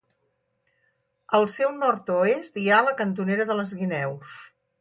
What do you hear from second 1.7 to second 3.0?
nord-oest hi ha la